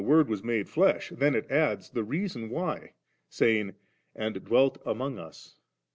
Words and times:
Word 0.03 0.29
was 0.29 0.43
made 0.43 0.67
flesh 0.67 1.09
V 1.11 1.17
^en 1.17 1.35
it 1.35 1.51
adds 1.51 1.91
the 1.91 2.03
reason 2.03 2.49
why, 2.49 2.93
saying, 3.29 3.67
^ 3.67 3.75
And 4.15 4.43
dwelt 4.43 4.79
among 4.83 5.19
us. 5.19 5.57